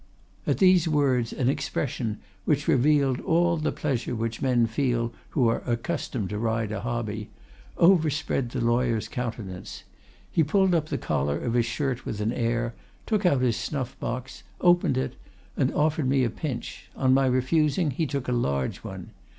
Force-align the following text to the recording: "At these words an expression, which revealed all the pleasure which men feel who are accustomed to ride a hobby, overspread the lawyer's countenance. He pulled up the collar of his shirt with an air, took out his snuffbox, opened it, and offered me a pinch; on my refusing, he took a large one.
"At 0.47 0.57
these 0.57 0.87
words 0.87 1.31
an 1.31 1.47
expression, 1.47 2.17
which 2.45 2.67
revealed 2.67 3.19
all 3.19 3.55
the 3.57 3.71
pleasure 3.71 4.15
which 4.15 4.41
men 4.41 4.65
feel 4.65 5.13
who 5.29 5.47
are 5.47 5.61
accustomed 5.67 6.31
to 6.31 6.39
ride 6.39 6.71
a 6.71 6.81
hobby, 6.81 7.29
overspread 7.77 8.49
the 8.49 8.61
lawyer's 8.65 9.07
countenance. 9.07 9.83
He 10.31 10.43
pulled 10.43 10.73
up 10.73 10.87
the 10.87 10.97
collar 10.97 11.37
of 11.37 11.53
his 11.53 11.67
shirt 11.67 12.03
with 12.03 12.19
an 12.19 12.31
air, 12.31 12.73
took 13.05 13.27
out 13.27 13.41
his 13.41 13.57
snuffbox, 13.57 14.41
opened 14.59 14.97
it, 14.97 15.17
and 15.55 15.71
offered 15.75 16.09
me 16.09 16.23
a 16.23 16.31
pinch; 16.31 16.89
on 16.95 17.13
my 17.13 17.27
refusing, 17.27 17.91
he 17.91 18.07
took 18.07 18.27
a 18.27 18.31
large 18.31 18.77
one. 18.77 19.11